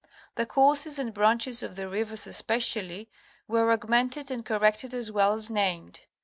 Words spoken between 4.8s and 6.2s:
as well as named.